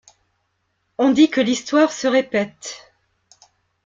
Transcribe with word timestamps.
On 0.97 1.11
dit 1.11 1.29
que 1.29 1.41
l’histoire 1.41 1.91
se 1.91 2.07
répète… 2.07 2.91